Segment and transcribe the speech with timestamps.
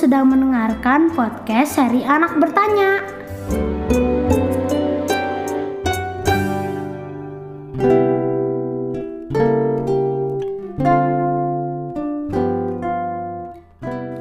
[0.00, 3.04] Sedang mendengarkan podcast seri Anak Bertanya.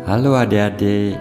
[0.03, 1.15] Halo adik-adik,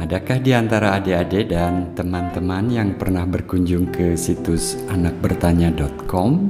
[0.00, 6.48] adakah di antara adik-adik dan teman-teman yang pernah berkunjung ke situs anakbertanya.com?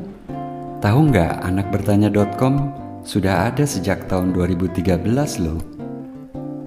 [0.78, 2.54] Tahu nggak anakbertanya.com
[3.02, 5.02] sudah ada sejak tahun 2013
[5.42, 5.79] loh.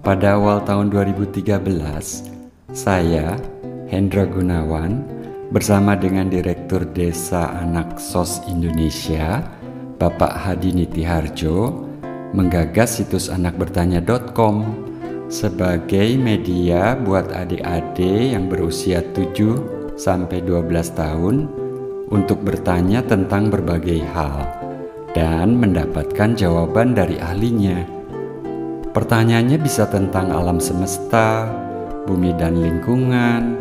[0.04, 1.64] Pada awal tahun 2013,
[2.76, 3.40] saya,
[3.88, 5.00] Hendra Gunawan,
[5.48, 9.40] bersama dengan Direktur Desa Anak SOS Indonesia,
[9.96, 11.88] Bapak Hadi Nitiharjo,
[12.36, 14.76] menggagas situs anakbertanya.com
[15.32, 21.48] sebagai media buat adik-adik yang berusia 7 sampai 12 tahun
[22.12, 24.52] untuk bertanya tentang berbagai hal
[25.16, 28.03] dan mendapatkan jawaban dari ahlinya.
[28.94, 31.49] Pertanyaannya bisa tentang alam semesta,
[32.05, 33.58] bumi dan lingkungan,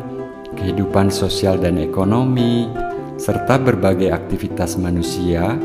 [0.60, 2.68] kehidupan sosial dan ekonomi,
[3.16, 5.56] serta berbagai aktivitas manusia,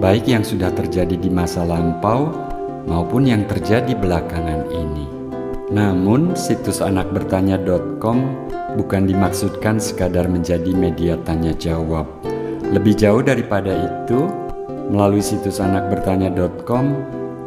[0.00, 2.32] baik yang sudah terjadi di masa lampau
[2.88, 5.04] maupun yang terjadi belakangan ini.
[5.68, 8.18] Namun, situs anakbertanya.com
[8.80, 12.08] bukan dimaksudkan sekadar menjadi media tanya jawab.
[12.72, 14.32] Lebih jauh daripada itu,
[14.88, 16.84] melalui situs anakbertanya.com,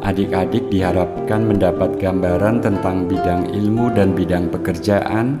[0.02, 5.38] adik-adik diharapkan mendapat gambaran tentang bidang ilmu dan bidang pekerjaan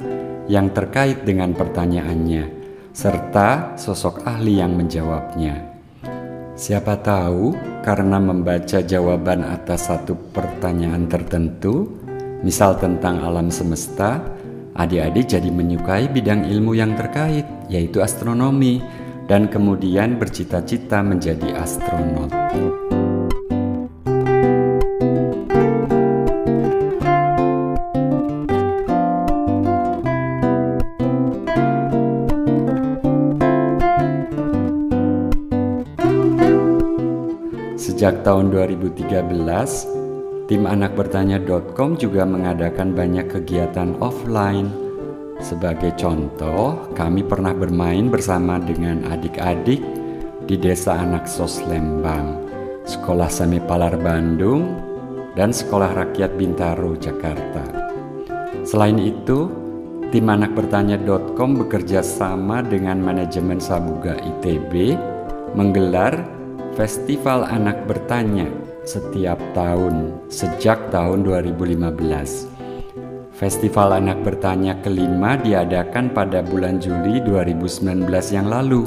[0.48, 2.44] yang terkait dengan pertanyaannya,
[2.90, 5.78] serta sosok ahli yang menjawabnya.
[6.58, 7.54] Siapa tahu
[7.86, 11.86] karena membaca jawaban atas satu pertanyaan tertentu,
[12.42, 14.18] misal tentang alam semesta,
[14.74, 18.82] adik-adik jadi menyukai bidang ilmu yang terkait, yaitu astronomi,
[19.30, 22.32] dan kemudian bercita-cita menjadi astronot.
[37.98, 44.70] Sejak tahun 2013, Tim anakbertanya.com juga mengadakan banyak kegiatan offline.
[45.42, 49.82] Sebagai contoh, kami pernah bermain bersama dengan adik-adik
[50.46, 52.38] di Desa Anak Sos Lembang,
[52.86, 54.78] Sekolah Semi Palar Bandung,
[55.34, 57.66] dan Sekolah Rakyat Bintaro Jakarta.
[58.62, 59.50] Selain itu,
[60.14, 64.94] tim anakbertanya.com bekerja sama dengan manajemen Sabuga ITB
[65.58, 66.37] menggelar
[66.78, 68.46] Festival Anak Bertanya
[68.86, 73.34] setiap tahun sejak tahun 2015.
[73.34, 78.86] Festival Anak Bertanya kelima diadakan pada bulan Juli 2019 yang lalu.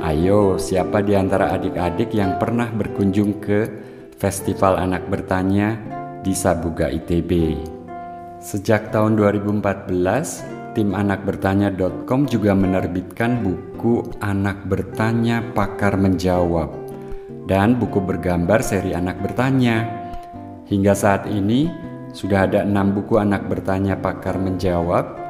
[0.00, 3.68] Ayo, siapa di antara adik-adik yang pernah berkunjung ke
[4.16, 5.76] Festival Anak Bertanya
[6.24, 7.60] di Sabuga ITB?
[8.40, 16.81] Sejak tahun 2014, tim anakbertanya.com juga menerbitkan buku Anak Bertanya Pakar Menjawab
[17.52, 19.84] dan buku bergambar seri anak bertanya.
[20.72, 21.68] Hingga saat ini
[22.16, 25.20] sudah ada enam buku anak bertanya pakar menjawab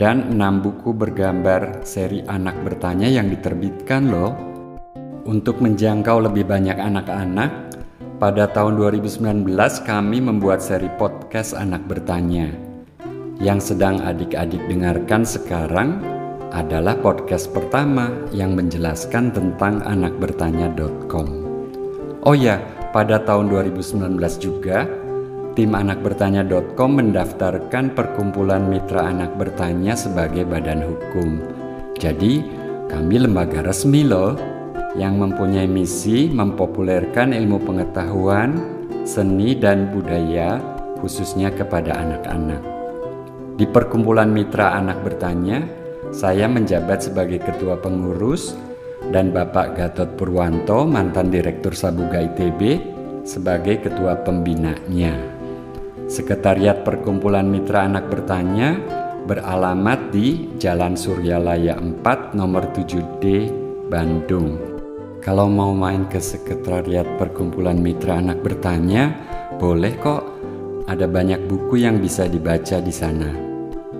[0.00, 4.32] dan enam buku bergambar seri anak bertanya yang diterbitkan loh.
[5.28, 7.76] Untuk menjangkau lebih banyak anak-anak,
[8.16, 9.44] pada tahun 2019
[9.84, 12.48] kami membuat seri podcast anak bertanya.
[13.44, 16.00] Yang sedang adik-adik dengarkan sekarang
[16.48, 21.37] adalah podcast pertama yang menjelaskan tentang anakbertanya.com.
[22.28, 22.60] Oh ya,
[22.92, 24.84] pada tahun 2019 juga,
[25.56, 31.40] tim anakbertanya.com mendaftarkan perkumpulan mitra anak bertanya sebagai badan hukum.
[31.96, 32.44] Jadi,
[32.92, 34.36] kami lembaga resmi loh
[35.00, 38.60] yang mempunyai misi mempopulerkan ilmu pengetahuan,
[39.08, 40.60] seni dan budaya
[41.00, 42.60] khususnya kepada anak-anak.
[43.56, 45.64] Di perkumpulan mitra anak bertanya,
[46.12, 48.52] saya menjabat sebagai ketua pengurus
[49.08, 52.60] dan Bapak Gatot Purwanto, mantan Direktur Sabuga ITB,
[53.24, 55.16] sebagai ketua pembinanya.
[56.08, 58.80] Sekretariat Perkumpulan Mitra Anak Bertanya
[59.28, 63.52] beralamat di Jalan Suryalaya 4 nomor 7D
[63.92, 64.56] Bandung.
[65.20, 69.12] Kalau mau main ke Sekretariat Perkumpulan Mitra Anak Bertanya,
[69.60, 70.24] boleh kok.
[70.88, 73.28] Ada banyak buku yang bisa dibaca di sana.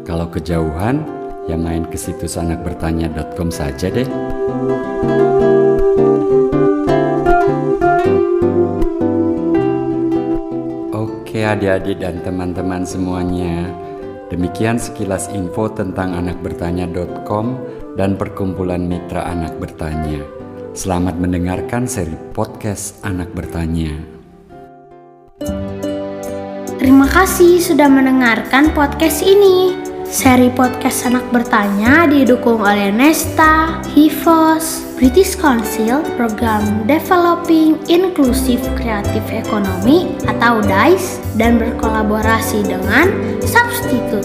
[0.08, 1.18] Kalau kejauhan,
[1.48, 4.06] ya main ke situs anakbertanya.com saja deh.
[10.92, 13.72] Oke adik-adik dan teman-teman semuanya
[14.28, 17.46] Demikian sekilas info tentang anakbertanya.com
[17.96, 20.20] dan perkumpulan mitra anak bertanya.
[20.76, 23.96] Selamat mendengarkan seri podcast Anak Bertanya.
[26.76, 29.77] Terima kasih sudah mendengarkan podcast ini.
[30.08, 40.16] Seri podcast Anak Bertanya didukung oleh Nesta, Hivos, British Council, Program Developing Inclusive Creative Economy
[40.25, 43.12] atau DICE, dan berkolaborasi dengan
[43.44, 44.25] Substitute.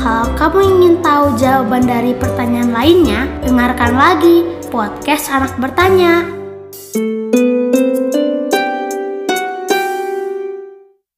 [0.00, 6.37] Kalau kamu ingin tahu jawaban dari pertanyaan lainnya, dengarkan lagi podcast Anak Bertanya.